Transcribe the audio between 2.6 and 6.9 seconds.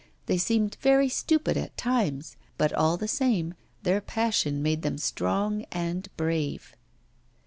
all the same, their passion made them strong and brave.